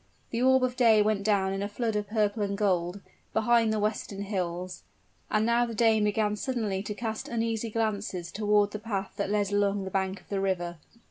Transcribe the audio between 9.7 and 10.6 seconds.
the bank of the